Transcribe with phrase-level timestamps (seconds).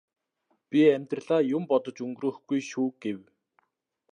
[0.69, 3.19] би амьдралаа юм бодож өнгөрөөхгүй шүү гэв.